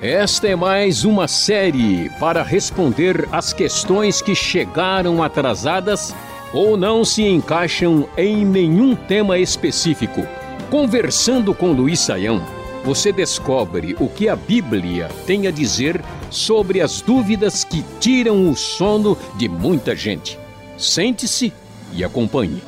Esta 0.00 0.48
é 0.48 0.56
mais 0.56 1.04
uma 1.04 1.28
série 1.28 2.10
para 2.18 2.42
responder 2.42 3.28
às 3.30 3.52
questões 3.52 4.20
que 4.20 4.34
chegaram 4.34 5.22
atrasadas 5.22 6.12
ou 6.52 6.76
não 6.76 7.04
se 7.04 7.22
encaixam 7.22 8.08
em 8.16 8.44
nenhum 8.44 8.96
tema 8.96 9.38
específico. 9.38 10.26
Conversando 10.70 11.54
com 11.54 11.72
Luiz 11.72 12.00
Saião, 12.00 12.42
você 12.84 13.12
descobre 13.12 13.94
o 14.00 14.08
que 14.08 14.28
a 14.28 14.34
Bíblia 14.34 15.08
tem 15.26 15.46
a 15.46 15.52
dizer 15.52 16.02
sobre 16.30 16.80
as 16.80 17.00
dúvidas 17.00 17.62
que 17.62 17.84
tiram 18.00 18.50
o 18.50 18.56
sono 18.56 19.16
de 19.36 19.48
muita 19.48 19.94
gente. 19.94 20.38
Sente-se 20.76 21.52
e 21.92 22.02
acompanhe. 22.02 22.60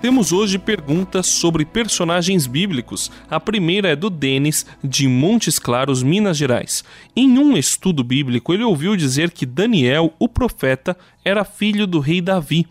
Temos 0.00 0.30
hoje 0.32 0.58
perguntas 0.58 1.26
sobre 1.26 1.64
personagens 1.64 2.46
bíblicos. 2.46 3.10
A 3.28 3.40
primeira 3.40 3.88
é 3.88 3.96
do 3.96 4.08
Denis, 4.08 4.64
de 4.82 5.08
Montes 5.08 5.58
Claros, 5.58 6.04
Minas 6.04 6.36
Gerais. 6.36 6.84
Em 7.16 7.36
um 7.36 7.56
estudo 7.56 8.04
bíblico, 8.04 8.54
ele 8.54 8.62
ouviu 8.62 8.96
dizer 8.96 9.32
que 9.32 9.44
Daniel, 9.44 10.12
o 10.16 10.28
profeta, 10.28 10.96
era 11.24 11.44
filho 11.44 11.84
do 11.84 11.98
rei 11.98 12.20
Davi. 12.20 12.64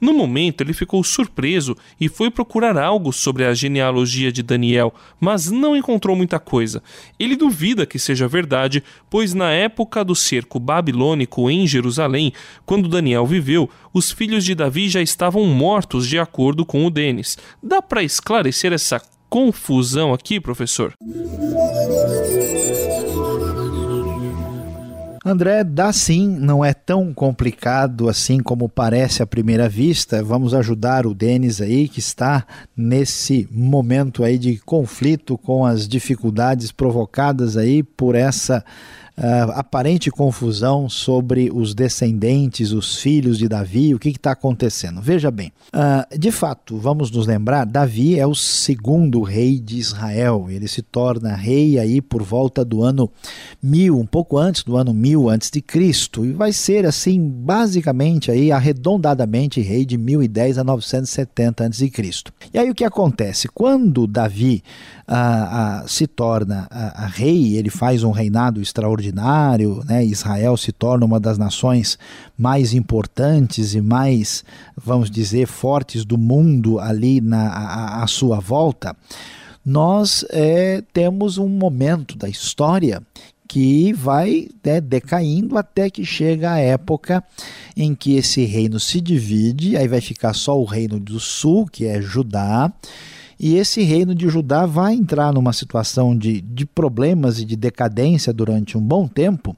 No 0.00 0.12
momento, 0.12 0.60
ele 0.60 0.72
ficou 0.72 1.02
surpreso 1.02 1.76
e 2.00 2.08
foi 2.08 2.30
procurar 2.30 2.76
algo 2.76 3.12
sobre 3.12 3.44
a 3.44 3.54
genealogia 3.54 4.30
de 4.30 4.42
Daniel, 4.42 4.94
mas 5.20 5.50
não 5.50 5.76
encontrou 5.76 6.16
muita 6.16 6.38
coisa. 6.38 6.82
Ele 7.18 7.36
duvida 7.36 7.86
que 7.86 7.98
seja 7.98 8.28
verdade, 8.28 8.82
pois 9.08 9.34
na 9.34 9.50
época 9.50 10.04
do 10.04 10.14
cerco 10.14 10.58
babilônico 10.58 11.50
em 11.50 11.66
Jerusalém, 11.66 12.32
quando 12.66 12.88
Daniel 12.88 13.26
viveu, 13.26 13.68
os 13.92 14.10
filhos 14.10 14.44
de 14.44 14.54
Davi 14.54 14.88
já 14.88 15.00
estavam 15.00 15.44
mortos, 15.46 16.06
de 16.06 16.18
acordo 16.18 16.64
com 16.64 16.84
o 16.84 16.90
Denis. 16.90 17.38
Dá 17.62 17.80
para 17.80 18.02
esclarecer 18.02 18.72
essa 18.72 19.00
confusão 19.28 20.12
aqui, 20.12 20.38
professor? 20.38 20.94
André, 25.26 25.64
dá 25.64 25.90
sim, 25.90 26.28
não 26.28 26.62
é 26.62 26.74
tão 26.74 27.14
complicado 27.14 28.10
assim 28.10 28.40
como 28.40 28.68
parece 28.68 29.22
à 29.22 29.26
primeira 29.26 29.70
vista. 29.70 30.22
Vamos 30.22 30.52
ajudar 30.52 31.06
o 31.06 31.14
Denis 31.14 31.62
aí, 31.62 31.88
que 31.88 31.98
está 31.98 32.46
nesse 32.76 33.48
momento 33.50 34.22
aí 34.22 34.36
de 34.36 34.58
conflito 34.58 35.38
com 35.38 35.64
as 35.64 35.88
dificuldades 35.88 36.70
provocadas 36.70 37.56
aí 37.56 37.82
por 37.82 38.14
essa 38.14 38.62
uh, 39.16 39.52
aparente 39.52 40.10
confusão 40.10 40.88
sobre 40.88 41.50
os 41.52 41.74
descendentes, 41.74 42.72
os 42.72 42.96
filhos 42.96 43.38
de 43.38 43.48
Davi, 43.48 43.94
o 43.94 43.98
que 43.98 44.10
está 44.10 44.32
acontecendo. 44.32 45.00
Veja 45.00 45.30
bem, 45.30 45.52
uh, 45.74 46.18
de 46.18 46.30
fato, 46.30 46.76
vamos 46.76 47.10
nos 47.10 47.26
lembrar, 47.26 47.64
Davi 47.64 48.18
é 48.18 48.26
o 48.26 48.34
segundo 48.34 49.22
rei 49.22 49.58
de 49.58 49.78
Israel. 49.78 50.46
Ele 50.48 50.68
se 50.68 50.82
torna 50.82 51.34
rei 51.34 51.78
aí 51.78 52.00
por 52.00 52.22
volta 52.22 52.64
do 52.64 52.82
ano 52.82 53.10
mil, 53.62 53.98
um 53.98 54.06
pouco 54.06 54.38
antes 54.38 54.62
do 54.62 54.76
ano 54.76 54.92
mil 54.92 55.28
antes 55.28 55.50
de 55.50 55.60
Cristo, 55.60 56.24
e 56.24 56.32
vai 56.32 56.52
ser 56.52 56.86
assim 56.86 57.20
basicamente 57.28 58.30
aí 58.30 58.50
arredondadamente 58.50 59.60
rei 59.60 59.84
de 59.84 59.96
1010 59.96 60.58
a 60.58 60.64
970 60.64 61.64
antes 61.64 61.78
de 61.78 61.90
Cristo. 61.90 62.32
E 62.52 62.58
aí 62.58 62.70
o 62.70 62.74
que 62.74 62.84
acontece? 62.84 63.48
Quando 63.48 64.06
Davi 64.06 64.62
uh, 65.08 65.88
se 65.88 66.06
torna 66.06 66.68
rei, 67.12 67.56
ele 67.56 67.70
faz 67.70 68.02
um 68.02 68.10
reinado 68.10 68.60
extraordinário 68.60 69.03
extraordinário, 69.04 69.82
né? 69.84 70.04
Israel 70.04 70.56
se 70.56 70.72
torna 70.72 71.04
uma 71.04 71.20
das 71.20 71.36
nações 71.36 71.98
mais 72.36 72.72
importantes 72.72 73.74
e 73.74 73.80
mais, 73.80 74.44
vamos 74.76 75.10
dizer, 75.10 75.46
fortes 75.46 76.04
do 76.04 76.16
mundo 76.16 76.78
ali 76.78 77.20
na 77.20 78.02
a, 78.02 78.06
sua 78.06 78.40
volta, 78.40 78.96
nós 79.64 80.24
é, 80.30 80.82
temos 80.92 81.38
um 81.38 81.48
momento 81.48 82.16
da 82.16 82.28
história 82.28 83.02
que 83.46 83.92
vai 83.92 84.48
né, 84.64 84.80
decaindo 84.80 85.56
até 85.56 85.90
que 85.90 86.04
chega 86.04 86.52
a 86.52 86.58
época 86.58 87.22
em 87.76 87.94
que 87.94 88.16
esse 88.16 88.44
reino 88.44 88.80
se 88.80 89.00
divide, 89.00 89.76
aí 89.76 89.86
vai 89.86 90.00
ficar 90.00 90.34
só 90.34 90.58
o 90.58 90.64
reino 90.64 90.98
do 90.98 91.20
sul, 91.20 91.66
que 91.66 91.84
é 91.86 92.00
Judá, 92.00 92.72
e 93.38 93.56
esse 93.56 93.82
reino 93.82 94.14
de 94.14 94.28
Judá 94.28 94.66
vai 94.66 94.94
entrar 94.94 95.32
numa 95.32 95.52
situação 95.52 96.16
de, 96.16 96.40
de 96.40 96.64
problemas 96.66 97.38
e 97.38 97.44
de 97.44 97.56
decadência 97.56 98.32
durante 98.32 98.78
um 98.78 98.80
bom 98.80 99.06
tempo, 99.06 99.56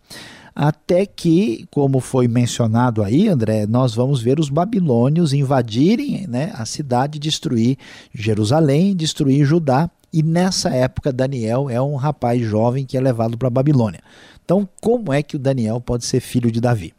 até 0.54 1.04
que, 1.04 1.66
como 1.70 2.00
foi 2.00 2.26
mencionado 2.26 3.02
aí, 3.02 3.28
André, 3.28 3.66
nós 3.66 3.94
vamos 3.94 4.22
ver 4.22 4.40
os 4.40 4.48
babilônios 4.48 5.34
invadirem 5.34 6.26
né, 6.26 6.50
a 6.54 6.64
cidade, 6.64 7.18
destruir 7.18 7.76
Jerusalém, 8.14 8.96
destruir 8.96 9.44
Judá. 9.44 9.90
E 10.10 10.22
nessa 10.22 10.70
época, 10.70 11.12
Daniel 11.12 11.68
é 11.68 11.80
um 11.80 11.96
rapaz 11.96 12.40
jovem 12.40 12.86
que 12.86 12.96
é 12.96 13.00
levado 13.00 13.36
para 13.36 13.48
a 13.48 13.50
Babilônia. 13.50 14.00
Então, 14.42 14.66
como 14.80 15.12
é 15.12 15.22
que 15.22 15.36
o 15.36 15.38
Daniel 15.38 15.78
pode 15.78 16.06
ser 16.06 16.20
filho 16.20 16.50
de 16.50 16.60
Davi? 16.60 16.94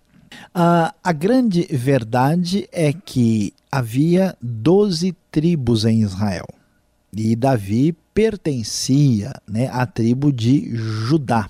A 0.54 1.14
grande 1.14 1.68
verdade 1.72 2.68
é 2.72 2.94
que 2.94 3.54
havia 3.72 4.36
12 4.42 5.16
tribos 5.32 5.86
em 5.86 6.02
Israel. 6.02 6.46
E 7.17 7.35
Davi 7.35 7.95
pertencia 8.13 9.33
né, 9.47 9.69
à 9.72 9.85
tribo 9.85 10.31
de 10.31 10.69
Judá. 10.75 11.50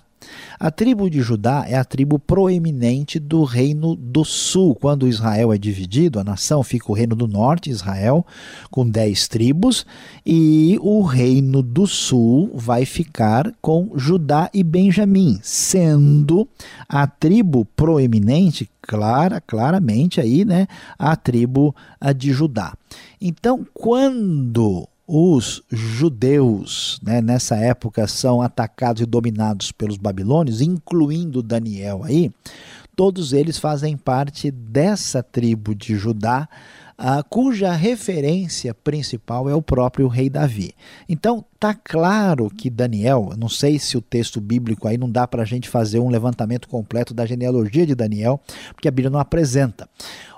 A 0.59 0.71
tribo 0.71 1.09
de 1.09 1.21
Judá 1.21 1.65
é 1.67 1.75
a 1.75 1.85
tribo 1.85 2.17
proeminente 2.17 3.19
do 3.19 3.43
reino 3.43 3.95
do 3.95 4.25
sul. 4.25 4.75
Quando 4.75 5.07
Israel 5.07 5.53
é 5.53 5.57
dividido, 5.57 6.19
a 6.19 6.23
nação 6.23 6.63
fica 6.63 6.91
o 6.91 6.95
reino 6.95 7.15
do 7.15 7.27
norte, 7.27 7.69
Israel, 7.69 8.25
com 8.71 8.89
dez 8.89 9.27
tribos, 9.27 9.85
e 10.25 10.77
o 10.81 11.03
reino 11.03 11.61
do 11.61 11.85
sul 11.85 12.51
vai 12.55 12.85
ficar 12.85 13.53
com 13.61 13.91
Judá 13.95 14.49
e 14.53 14.63
Benjamim, 14.63 15.39
sendo 15.43 16.47
a 16.89 17.05
tribo 17.05 17.65
proeminente, 17.75 18.69
clara, 18.81 19.39
claramente 19.39 20.19
aí, 20.19 20.43
né, 20.43 20.67
a 20.97 21.15
tribo 21.15 21.75
de 22.15 22.33
Judá. 22.33 22.73
Então, 23.21 23.65
quando 23.73 24.87
os 25.07 25.63
judeus, 25.71 26.99
né, 27.01 27.21
nessa 27.21 27.55
época, 27.55 28.05
são 28.07 28.41
atacados 28.41 29.01
e 29.01 29.05
dominados 29.05 29.71
pelos 29.71 29.95
babilônios, 29.95 30.59
incluindo 30.61 31.41
Daniel 31.41 32.03
aí, 32.03 32.29
todos 32.93 33.31
eles 33.31 33.57
fazem 33.57 33.95
parte 33.95 34.51
dessa 34.51 35.23
tribo 35.23 35.73
de 35.73 35.95
Judá, 35.95 36.49
ah, 36.97 37.21
cuja 37.21 37.71
referência 37.73 38.73
principal 38.73 39.47
é 39.47 39.53
o 39.53 39.61
próprio 39.61 40.07
rei 40.07 40.31
Davi. 40.31 40.73
Então, 41.07 41.45
tá 41.59 41.75
claro 41.75 42.49
que 42.49 42.71
Daniel, 42.71 43.33
não 43.37 43.47
sei 43.47 43.77
se 43.77 43.95
o 43.95 44.01
texto 44.01 44.41
bíblico 44.41 44.87
aí 44.87 44.97
não 44.97 45.07
dá 45.09 45.27
para 45.27 45.43
a 45.43 45.45
gente 45.45 45.69
fazer 45.69 45.99
um 45.99 46.09
levantamento 46.09 46.67
completo 46.67 47.13
da 47.13 47.23
genealogia 47.23 47.85
de 47.85 47.93
Daniel, 47.93 48.41
porque 48.73 48.87
a 48.87 48.91
Bíblia 48.91 49.11
não 49.11 49.19
apresenta. 49.19 49.87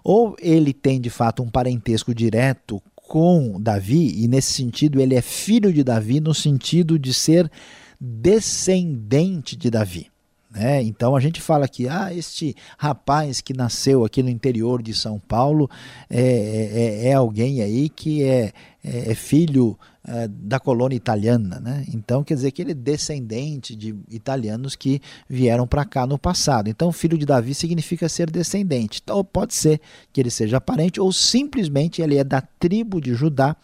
Ou 0.04 0.36
ele 0.38 0.74
tem 0.74 1.00
de 1.00 1.10
fato 1.10 1.42
um 1.42 1.50
parentesco 1.50 2.14
direto 2.14 2.82
com 3.10 3.60
Davi, 3.60 4.24
e 4.24 4.28
nesse 4.28 4.54
sentido 4.54 5.02
ele 5.02 5.16
é 5.16 5.22
filho 5.22 5.74
de 5.74 5.84
Davi, 5.84 6.20
no 6.20 6.32
sentido 6.32 7.00
de 7.00 7.12
ser 7.12 7.52
descendente 8.00 9.58
de 9.58 9.72
Davi. 9.72 10.12
Né? 10.52 10.84
Então 10.84 11.16
a 11.16 11.20
gente 11.20 11.42
fala 11.42 11.68
que 11.68 11.88
ah, 11.88 12.14
este 12.14 12.56
rapaz 12.78 13.42
que 13.42 13.52
nasceu 13.52 14.06
aqui 14.06 14.22
no 14.22 14.30
interior 14.30 14.82
de 14.82 14.94
São 14.94 15.20
Paulo 15.20 15.68
é, 16.08 17.02
é, 17.04 17.08
é 17.08 17.14
alguém 17.14 17.64
aí 17.64 17.90
que 17.90 18.24
é, 18.24 18.54
é, 18.84 19.12
é 19.12 19.16
filho 19.16 19.78
é, 20.08 20.28
da 20.28 20.60
colônia 20.60 20.96
italiana, 20.96 21.60
né? 21.60 21.86
Então 21.94 22.24
quer 22.24 22.34
dizer 22.34 22.52
que 22.52 22.62
ele 22.62 22.72
é 22.72 22.76
descendente 22.76 23.76
de 23.76 23.94
italianos 24.10 24.76
que 24.76 25.02
vieram 25.28 25.68
para 25.68 25.84
cá 25.84 26.08
no 26.08 26.18
passado. 26.18 26.70
Então 26.70 26.92
filho 26.92 27.18
de 27.18 27.26
Davi 27.26 27.54
significa 27.54 28.08
ser 28.08 28.30
descendente. 28.32 29.02
Então 29.04 29.24
pode 29.24 29.54
ser 29.54 29.82
que 30.14 30.22
ele 30.22 30.32
seja 30.32 30.62
parente 30.62 31.00
ou 31.00 31.12
simplesmente 31.12 32.02
ele 32.02 32.18
é 32.18 32.24
da 32.24 32.42
tribo 32.42 33.02
de 33.02 33.14
Judá, 33.14 33.56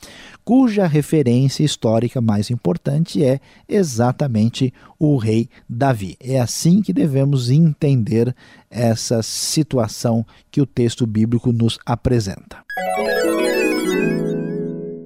cuja 0.43 0.85
referência 0.85 1.63
histórica 1.63 2.19
mais 2.19 2.51
importante 2.51 3.23
é 3.23 3.39
exatamente 3.67 4.73
o 4.99 5.17
rei 5.17 5.49
Davi. 5.69 6.17
É 6.19 6.39
assim 6.39 6.81
que 6.81 6.91
devemos 6.91 7.49
entender 7.49 8.35
essa 8.69 9.23
situação 9.23 10.25
que 10.51 10.61
o 10.61 10.65
texto 10.65 11.07
bíblico 11.07 11.53
nos 11.53 11.79
apresenta. 11.85 12.63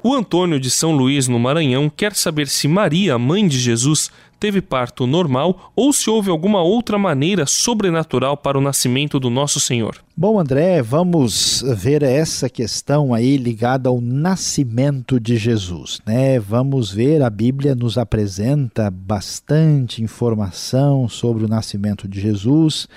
O 0.01 0.13
Antônio 0.13 0.61
de 0.61 0.71
São 0.71 0.93
Luís, 0.93 1.27
no 1.27 1.37
Maranhão, 1.37 1.89
quer 1.89 2.15
saber 2.15 2.47
se 2.47 2.69
Maria, 2.69 3.19
mãe 3.19 3.45
de 3.45 3.59
Jesus, 3.59 4.09
teve 4.39 4.61
parto 4.61 5.05
normal 5.05 5.73
ou 5.75 5.91
se 5.91 6.09
houve 6.09 6.29
alguma 6.29 6.61
outra 6.61 6.97
maneira 6.97 7.45
sobrenatural 7.45 8.37
para 8.37 8.57
o 8.57 8.61
nascimento 8.61 9.19
do 9.19 9.29
nosso 9.29 9.59
Senhor. 9.59 9.97
Bom, 10.15 10.39
André, 10.39 10.81
vamos 10.81 11.61
ver 11.75 12.01
essa 12.01 12.49
questão 12.49 13.13
aí 13.13 13.35
ligada 13.35 13.89
ao 13.89 13.99
nascimento 13.99 15.19
de 15.19 15.35
Jesus, 15.35 15.99
né? 16.05 16.39
Vamos 16.39 16.89
ver, 16.89 17.21
a 17.21 17.29
Bíblia 17.29 17.75
nos 17.75 17.97
apresenta 17.97 18.89
bastante 18.89 20.01
informação 20.01 21.09
sobre 21.09 21.43
o 21.43 21.49
nascimento 21.49 22.07
de 22.07 22.21
Jesus. 22.21 22.87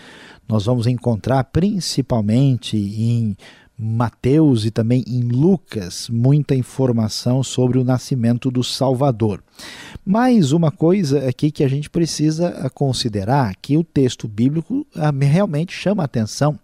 Nós 0.49 0.67
vamos 0.67 0.87
encontrar 0.87 1.43
principalmente 1.45 2.77
em 2.77 3.37
Mateus 3.85 4.65
e 4.65 4.71
também 4.71 5.03
em 5.09 5.23
Lucas 5.23 6.09
muita 6.09 6.55
informação 6.55 7.43
sobre 7.43 7.79
o 7.79 7.85
nascimento 7.85 8.49
do 8.49 8.63
Salvador. 8.63 9.43
Mais 10.05 10.51
uma 10.51 10.73
coisa 10.73 11.29
aqui 11.29 11.53
que 11.53 11.63
a 11.63 11.69
gente 11.69 11.89
precisa 11.89 12.69
considerar 12.75 13.55
que 13.63 13.77
o 13.77 13.85
texto 13.85 14.27
bíblico 14.27 14.85
ah, 14.97 15.13
realmente 15.13 15.73
chama 15.73 16.03
atenção 16.03 16.59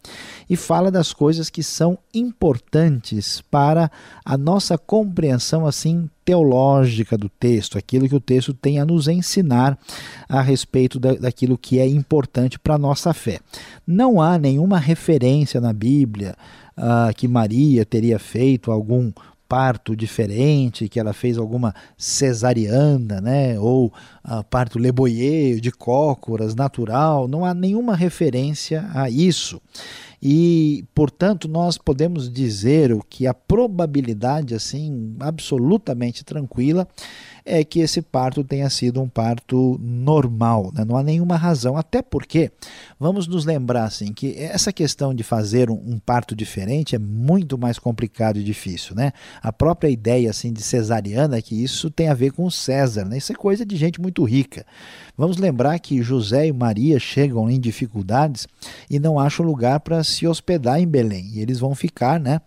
e 0.51 0.57
fala 0.57 0.91
das 0.91 1.13
coisas 1.13 1.49
que 1.49 1.63
são 1.63 1.97
importantes 2.13 3.41
para 3.49 3.91
a 4.25 4.37
nossa 4.37 4.77
compreensão 4.77 5.69
assim 5.69 6.11
teológica 6.25 7.17
do 7.17 7.29
texto, 7.29 7.79
aquilo 7.79 8.09
que 8.09 8.17
o 8.17 8.21
texto 8.21 8.53
tem 8.53 8.81
a 8.81 8.85
nos 8.85 9.07
ensinar 9.07 9.79
a 10.29 10.43
respeito 10.43 10.99
da, 10.99 11.15
daquilo 11.15 11.57
que 11.57 11.79
é 11.79 11.87
importante 11.87 12.59
para 12.59 12.75
a 12.75 12.79
nossa 12.79 13.15
fé. 13.15 13.39
Não 13.87 14.21
há 14.21 14.37
nenhuma 14.37 14.79
referência 14.79 15.61
na 15.61 15.73
Bíblia 15.73 16.35
uh, 16.77 17.15
que 17.15 17.29
Maria 17.29 17.85
teria 17.87 18.19
feito 18.19 18.73
algum 18.73 19.13
parto 19.49 19.97
diferente, 19.97 20.89
que 20.89 21.01
ela 21.01 21.13
fez 21.13 21.39
alguma 21.39 21.75
cesariana, 21.97 23.21
né, 23.21 23.59
ou 23.59 23.87
uh, 23.87 24.45
parto 24.51 24.79
leboyer 24.79 25.59
de 25.61 25.73
cócoras 25.73 26.55
natural, 26.55 27.27
não 27.27 27.45
há 27.45 27.55
nenhuma 27.55 27.97
referência 27.97 28.89
a 28.95 29.09
isso. 29.09 29.61
E, 30.21 30.85
portanto, 30.95 31.47
nós 31.47 31.79
podemos 31.79 32.31
dizer 32.31 32.93
o 32.93 33.01
que 33.01 33.27
a 33.27 33.33
probabilidade 33.33 34.53
assim 34.53 35.15
absolutamente 35.21 36.25
tranquila 36.25 36.89
é 37.49 37.65
que 37.65 37.81
esse 37.81 38.03
parto 38.03 38.45
tenha 38.45 38.69
sido 38.69 39.01
um 39.01 39.09
parto 39.09 39.79
normal, 39.83 40.71
né? 40.75 40.85
não 40.85 40.97
há 40.97 41.03
nenhuma 41.03 41.37
razão, 41.37 41.77
até 41.77 42.03
porque 42.03 42.53
vamos 43.01 43.27
nos 43.27 43.45
lembrar 43.45 43.85
assim 43.85 44.13
que 44.13 44.37
essa 44.39 44.73
questão 44.73 45.15
de 45.15 45.23
fazer 45.23 45.71
um, 45.71 45.75
um, 45.75 45.99
parto 45.99 46.37
diferente 46.37 46.95
é 46.95 46.99
muito 46.99 47.57
mais 47.57 47.79
complicado 47.79 48.39
e 48.39 48.45
difícil, 48.45 48.95
né? 48.95 49.13
A 49.43 49.53
própria 49.53 49.89
ideia 49.89 50.31
assim 50.31 50.53
de 50.53 50.63
cesariana 50.63 51.39
é 51.39 51.43
que 51.43 51.63
isso 51.63 51.91
tem 51.91 52.09
a 52.09 52.15
ver 52.15 52.33
com 52.33 52.51
César, 52.51 53.05
né? 53.05 53.17
Isso 53.17 53.33
é 53.33 53.35
coisa 53.35 53.65
de 53.65 53.77
gente 53.77 54.01
muito 54.01 54.23
rica. 54.25 54.67
Vamos 55.17 55.39
lembrar 55.39 55.79
que 55.79 56.03
José 56.03 56.47
e 56.47 56.53
Maria 56.53 56.99
chegam 57.01 57.51
em 57.51 57.59
dificuldades 57.59 58.47
e 58.91 58.99
não 58.99 59.19
acham 59.19 59.45
lugar 59.45 59.81
para 59.81 60.05
se 60.05 60.27
hospedar 60.27 60.81
em 60.81 60.87
Belém, 60.87 61.31
e 61.35 61.41
eles 61.41 61.59
vão 61.59 61.75
ficar, 61.75 62.21
né? 62.21 62.41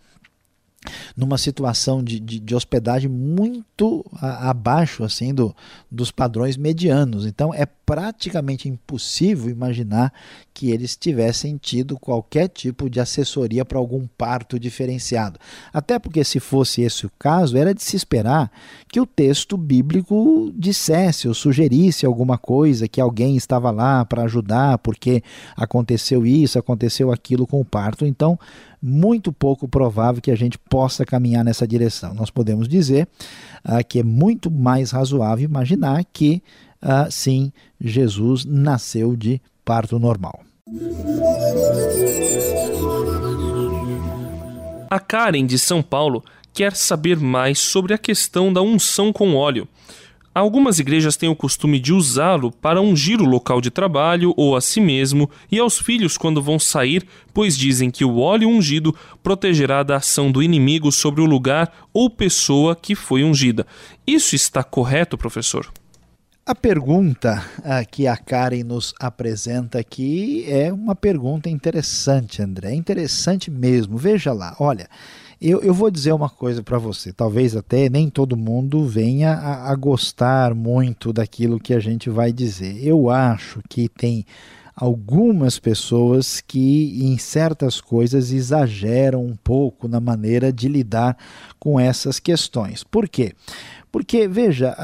Numa 1.16 1.38
situação 1.38 2.02
de, 2.02 2.18
de, 2.18 2.40
de 2.40 2.54
hospedagem 2.54 3.08
muito 3.08 4.04
a, 4.20 4.50
abaixo 4.50 5.04
assim 5.04 5.34
do, 5.34 5.54
dos 5.90 6.10
padrões 6.10 6.56
medianos. 6.56 7.26
Então 7.26 7.52
é 7.54 7.66
praticamente 7.92 8.70
impossível 8.70 9.50
imaginar 9.50 10.14
que 10.54 10.70
eles 10.70 10.96
tivessem 10.96 11.58
tido 11.58 11.98
qualquer 11.98 12.48
tipo 12.48 12.88
de 12.88 12.98
assessoria 12.98 13.66
para 13.66 13.78
algum 13.78 14.06
parto 14.16 14.58
diferenciado. 14.58 15.38
Até 15.74 15.98
porque, 15.98 16.24
se 16.24 16.40
fosse 16.40 16.80
esse 16.80 17.04
o 17.04 17.12
caso, 17.18 17.54
era 17.54 17.74
de 17.74 17.82
se 17.82 17.94
esperar 17.94 18.50
que 18.88 18.98
o 18.98 19.04
texto 19.04 19.58
bíblico 19.58 20.50
dissesse 20.56 21.28
ou 21.28 21.34
sugerisse 21.34 22.06
alguma 22.06 22.38
coisa, 22.38 22.88
que 22.88 22.98
alguém 22.98 23.36
estava 23.36 23.70
lá 23.70 24.06
para 24.06 24.22
ajudar, 24.22 24.78
porque 24.78 25.22
aconteceu 25.54 26.24
isso, 26.24 26.58
aconteceu 26.58 27.12
aquilo 27.12 27.46
com 27.46 27.60
o 27.60 27.64
parto. 27.64 28.06
Então, 28.06 28.38
muito 28.80 29.30
pouco 29.30 29.68
provável 29.68 30.22
que 30.22 30.30
a 30.30 30.34
gente 30.34 30.58
possa 30.58 31.04
caminhar 31.04 31.44
nessa 31.44 31.66
direção. 31.66 32.14
Nós 32.14 32.30
podemos 32.30 32.66
dizer 32.66 33.06
ah, 33.62 33.82
que 33.82 33.98
é 33.98 34.02
muito 34.02 34.50
mais 34.50 34.92
razoável 34.92 35.44
imaginar 35.44 36.02
que, 36.10 36.42
ah, 36.82 37.08
sim, 37.08 37.52
Jesus 37.80 38.44
nasceu 38.44 39.14
de 39.14 39.40
parto 39.64 40.00
normal. 40.00 40.40
A 44.90 44.98
Karen 44.98 45.46
de 45.46 45.58
São 45.58 45.80
Paulo 45.80 46.24
quer 46.52 46.74
saber 46.74 47.18
mais 47.18 47.60
sobre 47.60 47.94
a 47.94 47.98
questão 47.98 48.52
da 48.52 48.60
unção 48.60 49.12
com 49.12 49.36
óleo. 49.36 49.68
Algumas 50.34 50.78
igrejas 50.78 51.16
têm 51.16 51.28
o 51.28 51.36
costume 51.36 51.78
de 51.78 51.92
usá-lo 51.92 52.50
para 52.50 52.80
ungir 52.80 53.20
o 53.20 53.26
local 53.26 53.60
de 53.60 53.70
trabalho 53.70 54.34
ou 54.36 54.56
a 54.56 54.60
si 54.60 54.80
mesmo 54.80 55.30
e 55.50 55.58
aos 55.58 55.78
filhos 55.78 56.16
quando 56.16 56.42
vão 56.42 56.58
sair, 56.58 57.06
pois 57.34 57.56
dizem 57.56 57.90
que 57.90 58.04
o 58.04 58.18
óleo 58.18 58.48
ungido 58.48 58.96
protegerá 59.22 59.82
da 59.82 59.96
ação 59.96 60.32
do 60.32 60.42
inimigo 60.42 60.90
sobre 60.90 61.20
o 61.20 61.26
lugar 61.26 61.70
ou 61.92 62.10
pessoa 62.10 62.74
que 62.74 62.94
foi 62.94 63.22
ungida. 63.22 63.66
Isso 64.06 64.34
está 64.34 64.64
correto, 64.64 65.18
professor? 65.18 65.70
A 66.44 66.56
pergunta 66.56 67.40
ah, 67.62 67.84
que 67.84 68.08
a 68.08 68.16
Karen 68.16 68.64
nos 68.64 68.92
apresenta 68.98 69.78
aqui 69.78 70.44
é 70.48 70.72
uma 70.72 70.96
pergunta 70.96 71.48
interessante, 71.48 72.42
André. 72.42 72.72
É 72.72 72.74
interessante 72.74 73.48
mesmo. 73.48 73.96
Veja 73.96 74.32
lá, 74.32 74.56
olha. 74.58 74.88
Eu, 75.40 75.60
eu 75.60 75.72
vou 75.72 75.90
dizer 75.90 76.12
uma 76.12 76.28
coisa 76.28 76.62
para 76.62 76.78
você, 76.78 77.12
talvez 77.12 77.56
até 77.56 77.88
nem 77.88 78.08
todo 78.08 78.36
mundo 78.36 78.86
venha 78.86 79.32
a, 79.32 79.72
a 79.72 79.74
gostar 79.74 80.54
muito 80.54 81.12
daquilo 81.12 81.58
que 81.58 81.74
a 81.74 81.80
gente 81.80 82.08
vai 82.08 82.32
dizer. 82.32 82.84
Eu 82.84 83.10
acho 83.10 83.60
que 83.68 83.88
tem 83.88 84.24
algumas 84.74 85.58
pessoas 85.58 86.40
que 86.40 87.04
em 87.04 87.18
certas 87.18 87.80
coisas 87.80 88.32
exageram 88.32 89.24
um 89.24 89.36
pouco 89.36 89.88
na 89.88 90.00
maneira 90.00 90.52
de 90.52 90.68
lidar 90.68 91.16
com 91.58 91.78
essas 91.78 92.18
questões. 92.18 92.84
Por 92.84 93.08
quê? 93.08 93.34
Porque, 93.92 94.26
veja, 94.26 94.74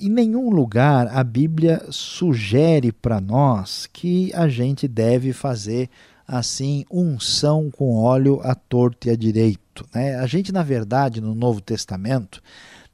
em 0.00 0.08
nenhum 0.08 0.48
lugar 0.48 1.08
a 1.08 1.24
Bíblia 1.24 1.84
sugere 1.90 2.92
para 2.92 3.20
nós 3.20 3.88
que 3.92 4.32
a 4.34 4.48
gente 4.48 4.86
deve 4.86 5.32
fazer 5.32 5.90
assim 6.24 6.84
unção 6.88 7.72
com 7.72 7.96
óleo 7.96 8.40
à 8.44 8.54
torto 8.54 9.08
e 9.08 9.10
à 9.10 9.16
direito. 9.16 9.84
Né? 9.92 10.14
A 10.14 10.26
gente, 10.26 10.52
na 10.52 10.62
verdade, 10.62 11.20
no 11.20 11.34
Novo 11.34 11.60
Testamento, 11.60 12.40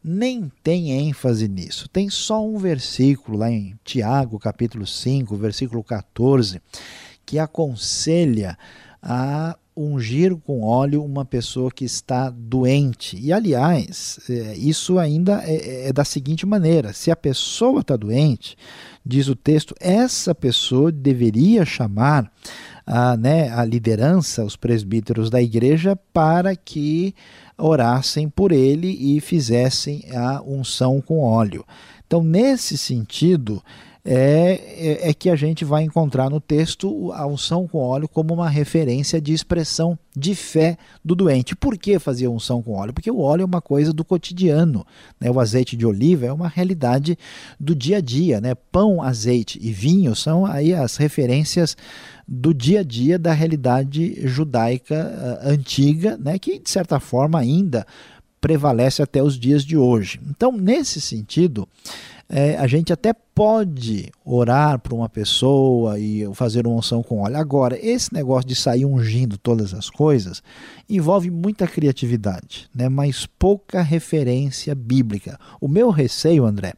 nem 0.02 0.50
tem 0.62 0.92
ênfase 0.92 1.46
nisso. 1.46 1.86
Tem 1.86 2.08
só 2.08 2.42
um 2.42 2.56
versículo 2.56 3.36
lá 3.36 3.50
em 3.50 3.78
Tiago, 3.84 4.38
capítulo 4.38 4.86
5, 4.86 5.36
versículo 5.36 5.84
14, 5.84 6.62
que 7.26 7.38
aconselha 7.38 8.56
a 9.02 9.54
ungir 9.78 10.36
com 10.36 10.62
óleo 10.62 11.04
uma 11.04 11.24
pessoa 11.24 11.70
que 11.70 11.84
está 11.84 12.30
doente. 12.30 13.16
E, 13.16 13.32
aliás, 13.32 14.18
é, 14.28 14.56
isso 14.56 14.98
ainda 14.98 15.42
é, 15.44 15.88
é 15.88 15.92
da 15.92 16.04
seguinte 16.04 16.44
maneira: 16.44 16.92
se 16.92 17.10
a 17.10 17.16
pessoa 17.16 17.80
está 17.80 17.96
doente, 17.96 18.56
diz 19.04 19.28
o 19.28 19.36
texto, 19.36 19.74
essa 19.80 20.34
pessoa 20.34 20.90
deveria 20.90 21.64
chamar 21.64 22.30
a, 22.86 23.16
né, 23.16 23.50
a 23.50 23.64
liderança, 23.64 24.44
os 24.44 24.56
presbíteros 24.56 25.30
da 25.30 25.40
igreja, 25.40 25.96
para 26.12 26.56
que 26.56 27.14
orassem 27.56 28.28
por 28.28 28.52
ele 28.52 28.88
e 28.88 29.20
fizessem 29.20 30.04
a 30.14 30.42
unção 30.42 31.00
com 31.00 31.20
óleo. 31.20 31.64
Então, 32.06 32.22
nesse 32.22 32.78
sentido, 32.78 33.62
é, 34.10 35.02
é, 35.02 35.10
é, 35.10 35.12
que 35.12 35.28
a 35.28 35.36
gente 35.36 35.66
vai 35.66 35.82
encontrar 35.82 36.30
no 36.30 36.40
texto 36.40 37.12
a 37.12 37.26
unção 37.26 37.68
com 37.68 37.76
óleo 37.76 38.08
como 38.08 38.32
uma 38.32 38.48
referência 38.48 39.20
de 39.20 39.34
expressão 39.34 39.98
de 40.16 40.34
fé 40.34 40.78
do 41.04 41.14
doente. 41.14 41.54
Por 41.54 41.76
que 41.76 41.98
fazer 41.98 42.26
unção 42.26 42.62
com 42.62 42.72
óleo? 42.72 42.94
Porque 42.94 43.10
o 43.10 43.20
óleo 43.20 43.42
é 43.42 43.44
uma 43.44 43.60
coisa 43.60 43.92
do 43.92 44.02
cotidiano. 44.02 44.86
Né? 45.20 45.30
O 45.30 45.38
azeite 45.38 45.76
de 45.76 45.84
oliva 45.84 46.24
é 46.24 46.32
uma 46.32 46.48
realidade 46.48 47.18
do 47.60 47.74
dia 47.74 47.98
a 47.98 48.00
dia. 48.00 48.40
Né? 48.40 48.54
Pão, 48.54 49.02
azeite 49.02 49.58
e 49.60 49.70
vinho 49.70 50.16
são 50.16 50.46
aí 50.46 50.72
as 50.72 50.96
referências 50.96 51.76
do 52.26 52.54
dia 52.54 52.80
a 52.80 52.84
dia 52.84 53.18
da 53.18 53.34
realidade 53.34 54.26
judaica 54.26 55.42
uh, 55.44 55.50
antiga, 55.50 56.16
né? 56.16 56.38
que 56.38 56.58
de 56.58 56.70
certa 56.70 56.98
forma 56.98 57.38
ainda 57.38 57.86
prevalece 58.40 59.02
até 59.02 59.22
os 59.22 59.38
dias 59.38 59.62
de 59.66 59.76
hoje. 59.76 60.18
Então, 60.30 60.50
nesse 60.50 60.98
sentido, 60.98 61.68
é, 62.28 62.56
a 62.56 62.66
gente 62.66 62.92
até 62.92 63.14
pode 63.38 64.10
orar 64.24 64.80
para 64.80 64.92
uma 64.92 65.08
pessoa 65.08 65.96
e 65.96 66.28
fazer 66.34 66.66
uma 66.66 66.76
unção 66.76 67.04
com 67.04 67.20
óleo. 67.20 67.36
Agora, 67.36 67.78
esse 67.80 68.12
negócio 68.12 68.48
de 68.48 68.56
sair 68.56 68.84
ungindo 68.84 69.38
todas 69.38 69.72
as 69.72 69.88
coisas 69.88 70.42
envolve 70.88 71.30
muita 71.30 71.64
criatividade, 71.64 72.68
né? 72.74 72.88
mas 72.88 73.26
pouca 73.26 73.80
referência 73.80 74.74
bíblica. 74.74 75.38
O 75.60 75.68
meu 75.68 75.90
receio, 75.90 76.44
André, 76.44 76.72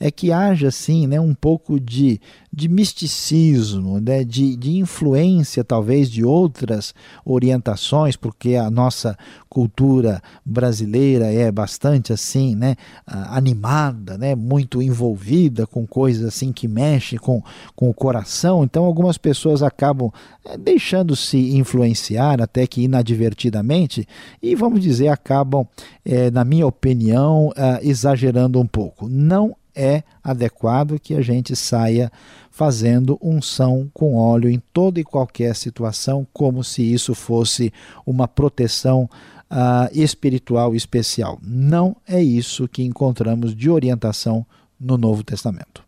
é 0.00 0.10
que 0.10 0.32
haja 0.32 0.68
assim, 0.68 1.06
né, 1.06 1.20
um 1.20 1.34
pouco 1.34 1.78
de, 1.78 2.18
de 2.50 2.70
misticismo, 2.70 4.00
né, 4.00 4.24
de, 4.24 4.56
de 4.56 4.78
influência 4.78 5.62
talvez 5.62 6.10
de 6.10 6.24
outras 6.24 6.94
orientações, 7.22 8.16
porque 8.16 8.54
a 8.54 8.70
nossa 8.70 9.14
cultura 9.46 10.22
brasileira 10.42 11.26
é 11.26 11.52
bastante 11.52 12.14
assim, 12.14 12.56
né, 12.56 12.76
animada, 13.06 14.16
né, 14.16 14.34
muito 14.34 14.80
envolvida 14.80 15.66
com 15.66 15.86
coisas 15.86 15.99
assim 16.06 16.52
que 16.52 16.66
mexem 16.66 17.18
com, 17.18 17.42
com 17.74 17.90
o 17.90 17.94
coração. 17.94 18.64
Então 18.64 18.84
algumas 18.84 19.18
pessoas 19.18 19.62
acabam 19.62 20.10
é, 20.44 20.56
deixando-se 20.56 21.56
influenciar 21.56 22.40
até 22.40 22.66
que 22.66 22.82
inadvertidamente 22.82 24.06
e 24.42 24.54
vamos 24.54 24.80
dizer 24.80 25.08
acabam, 25.08 25.66
é, 26.04 26.30
na 26.30 26.44
minha 26.44 26.66
opinião, 26.66 27.52
é, 27.56 27.80
exagerando 27.86 28.60
um 28.60 28.66
pouco. 28.66 29.08
Não 29.08 29.56
é 29.74 30.02
adequado 30.22 30.98
que 30.98 31.14
a 31.14 31.22
gente 31.22 31.54
saia 31.54 32.10
fazendo 32.50 33.18
unção 33.22 33.90
com 33.94 34.16
óleo 34.16 34.50
em 34.50 34.60
toda 34.72 35.00
e 35.00 35.04
qualquer 35.04 35.54
situação, 35.54 36.26
como 36.32 36.62
se 36.64 36.82
isso 36.82 37.14
fosse 37.14 37.72
uma 38.04 38.26
proteção 38.26 39.08
uh, 39.50 39.88
espiritual 39.92 40.74
especial. 40.74 41.38
Não 41.42 41.96
é 42.06 42.22
isso 42.22 42.68
que 42.68 42.82
encontramos 42.82 43.54
de 43.54 43.70
orientação 43.70 44.46
no 44.80 44.96
Novo 44.96 45.22
Testamento. 45.22 45.84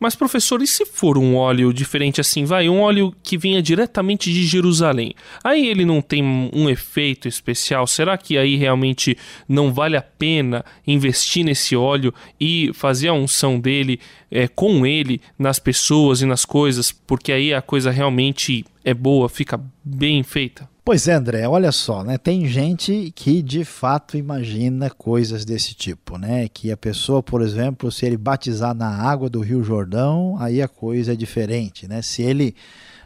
Mas, 0.00 0.14
professor, 0.14 0.62
e 0.62 0.66
se 0.66 0.86
for 0.86 1.18
um 1.18 1.36
óleo 1.36 1.74
diferente 1.74 2.22
assim? 2.22 2.46
Vai, 2.46 2.70
um 2.70 2.80
óleo 2.80 3.14
que 3.22 3.36
vinha 3.36 3.60
diretamente 3.60 4.32
de 4.32 4.46
Jerusalém. 4.46 5.12
Aí 5.44 5.66
ele 5.66 5.84
não 5.84 6.00
tem 6.00 6.24
um 6.24 6.70
efeito 6.70 7.28
especial? 7.28 7.86
Será 7.86 8.16
que 8.16 8.38
aí 8.38 8.56
realmente 8.56 9.14
não 9.46 9.74
vale 9.74 9.98
a 9.98 10.02
pena 10.02 10.64
investir 10.86 11.44
nesse 11.44 11.76
óleo 11.76 12.14
e 12.40 12.70
fazer 12.72 13.08
a 13.08 13.12
unção 13.12 13.60
dele 13.60 14.00
é, 14.30 14.48
com 14.48 14.86
ele 14.86 15.20
nas 15.38 15.58
pessoas 15.58 16.22
e 16.22 16.26
nas 16.26 16.46
coisas? 16.46 16.90
Porque 16.90 17.30
aí 17.30 17.52
a 17.52 17.60
coisa 17.60 17.90
realmente 17.90 18.64
é 18.82 18.94
boa, 18.94 19.28
fica 19.28 19.60
bem 19.84 20.22
feita? 20.22 20.69
Pois 20.82 21.06
é, 21.06 21.12
André, 21.12 21.46
olha 21.46 21.70
só, 21.72 22.02
né? 22.02 22.16
Tem 22.16 22.46
gente 22.46 23.12
que 23.14 23.42
de 23.42 23.64
fato 23.64 24.16
imagina 24.16 24.88
coisas 24.88 25.44
desse 25.44 25.74
tipo, 25.74 26.16
né? 26.16 26.48
Que 26.48 26.72
a 26.72 26.76
pessoa, 26.76 27.22
por 27.22 27.42
exemplo, 27.42 27.92
se 27.92 28.06
ele 28.06 28.16
batizar 28.16 28.74
na 28.74 28.88
água 28.88 29.28
do 29.28 29.40
Rio 29.40 29.62
Jordão, 29.62 30.36
aí 30.40 30.62
a 30.62 30.66
coisa 30.66 31.12
é 31.12 31.16
diferente, 31.16 31.86
né? 31.86 32.00
Se 32.00 32.22
ele 32.22 32.54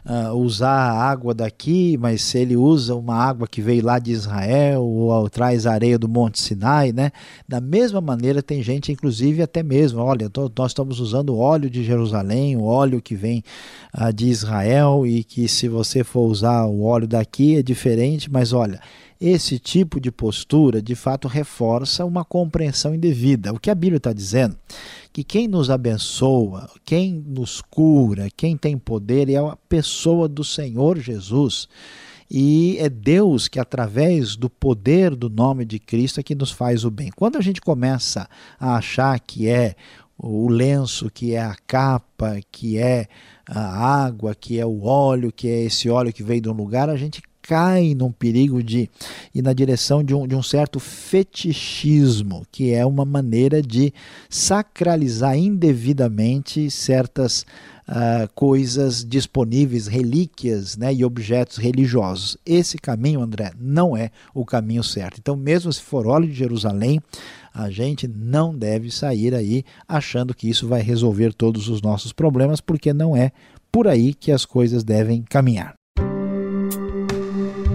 uh, 0.05 0.33
usar 0.35 0.91
a 0.91 1.03
água 1.03 1.33
daqui, 1.33 1.97
mas 1.97 2.21
se 2.21 2.37
ele 2.37 2.55
usa 2.55 2.95
uma 2.95 3.15
água 3.15 3.47
que 3.47 3.61
veio 3.61 3.83
lá 3.83 3.97
de 3.99 4.11
Israel 4.11 4.83
ou, 4.83 5.09
ou 5.09 5.29
traz 5.29 5.65
areia 5.65 5.97
do 5.97 6.07
Monte 6.07 6.39
Sinai, 6.39 6.91
né? 6.91 7.11
Da 7.47 7.59
mesma 7.59 7.99
maneira 7.99 8.41
tem 8.43 8.61
gente, 8.61 8.91
inclusive 8.91 9.41
até 9.41 9.63
mesmo, 9.63 9.99
olha, 9.99 10.29
nós 10.55 10.71
estamos 10.71 10.99
usando 10.99 11.37
óleo 11.37 11.69
de 11.69 11.83
Jerusalém, 11.83 12.55
o 12.55 12.63
óleo 12.63 13.01
que 13.01 13.15
vem 13.15 13.43
uh, 13.97 14.13
de 14.13 14.27
Israel 14.27 15.05
e 15.05 15.23
que 15.23 15.47
se 15.47 15.67
você 15.67 16.03
for 16.03 16.27
usar 16.27 16.65
o 16.65 16.83
óleo 16.83 17.07
daqui 17.07 17.57
é 17.57 17.63
diferente, 17.63 18.31
mas 18.31 18.53
olha, 18.53 18.79
esse 19.19 19.57
tipo 19.57 19.99
de 19.99 20.11
postura 20.11 20.81
de 20.81 20.95
fato 20.95 21.27
reforça 21.27 22.03
uma 22.05 22.25
compreensão 22.25 22.93
indevida. 22.93 23.53
O 23.53 23.59
que 23.59 23.69
a 23.69 23.75
Bíblia 23.75 23.97
está 23.97 24.13
dizendo 24.13 24.57
que 25.13 25.23
quem 25.23 25.47
nos 25.47 25.69
abençoa, 25.69 26.69
quem 26.83 27.23
nos 27.25 27.61
cura, 27.61 28.27
quem 28.35 28.57
tem 28.57 28.77
poder 28.77 29.29
é 29.29 29.37
a 29.37 29.57
pessoa 29.69 30.27
do 30.27 30.43
Senhor 30.43 30.99
Jesus. 30.99 31.67
E 32.29 32.77
é 32.79 32.89
Deus 32.89 33.47
que, 33.47 33.59
através 33.59 34.35
do 34.35 34.49
poder 34.49 35.15
do 35.15 35.29
nome 35.29 35.63
de 35.63 35.79
Cristo, 35.79 36.19
é 36.19 36.23
que 36.23 36.35
nos 36.35 36.51
faz 36.51 36.83
o 36.83 36.91
bem. 36.91 37.11
Quando 37.15 37.37
a 37.37 37.41
gente 37.41 37.61
começa 37.61 38.27
a 38.59 38.75
achar 38.75 39.19
que 39.19 39.47
é 39.47 39.75
o 40.17 40.47
lenço, 40.49 41.09
que 41.09 41.33
é 41.33 41.41
a 41.41 41.55
capa, 41.67 42.39
que 42.51 42.77
é 42.77 43.07
a 43.47 44.03
água, 44.03 44.33
que 44.33 44.59
é 44.59 44.65
o 44.65 44.83
óleo, 44.83 45.31
que 45.31 45.47
é 45.47 45.63
esse 45.63 45.89
óleo 45.89 46.11
que 46.11 46.23
veio 46.23 46.41
de 46.41 46.49
um 46.49 46.53
lugar, 46.53 46.89
a 46.89 46.97
gente 46.97 47.21
cai 47.47 47.93
num 47.93 48.11
perigo 48.11 48.63
de 48.63 48.89
ir 49.33 49.43
na 49.43 49.53
direção 49.53 50.03
de 50.03 50.15
um, 50.15 50.27
de 50.27 50.35
um 50.35 50.41
certo 50.41 50.79
fetichismo, 50.79 52.43
que 52.51 52.73
é 52.73 52.83
uma 52.83 53.05
maneira 53.05 53.61
de 53.61 53.93
sacralizar 54.29 55.37
indevidamente 55.37 56.69
certas 56.71 57.45
Uh, 57.87 58.25
coisas 58.33 59.05
disponíveis, 59.05 59.85
relíquias 59.85 60.75
né, 60.75 60.91
e 60.91 61.05
objetos 61.05 61.57
religiosos. 61.57 62.35
Esse 62.43 62.79
caminho, 62.79 63.21
André, 63.21 63.51
não 63.59 63.95
é 63.95 64.09
o 64.33 64.43
caminho 64.43 64.83
certo. 64.83 65.19
Então, 65.19 65.35
mesmo 65.35 65.71
se 65.71 65.83
for 65.83 66.07
óleo 66.07 66.27
de 66.27 66.33
Jerusalém, 66.33 66.99
a 67.53 67.69
gente 67.69 68.07
não 68.07 68.57
deve 68.57 68.89
sair 68.89 69.35
aí 69.35 69.63
achando 69.87 70.33
que 70.33 70.49
isso 70.49 70.67
vai 70.67 70.81
resolver 70.81 71.31
todos 71.31 71.69
os 71.69 71.79
nossos 71.79 72.11
problemas, 72.11 72.59
porque 72.59 72.91
não 72.91 73.15
é 73.15 73.31
por 73.71 73.87
aí 73.87 74.15
que 74.15 74.31
as 74.31 74.45
coisas 74.45 74.83
devem 74.83 75.21
caminhar. 75.21 75.75